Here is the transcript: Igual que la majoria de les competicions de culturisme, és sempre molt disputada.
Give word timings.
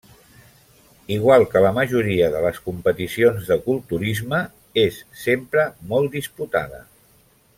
Igual 1.15 1.43
que 1.51 1.61
la 1.65 1.71
majoria 1.79 2.29
de 2.35 2.41
les 2.45 2.57
competicions 2.69 3.51
de 3.51 3.59
culturisme, 3.67 4.41
és 4.87 4.99
sempre 5.27 5.67
molt 5.93 6.17
disputada. 6.21 6.81